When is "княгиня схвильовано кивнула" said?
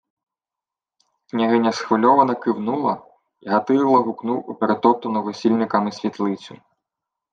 1.29-3.05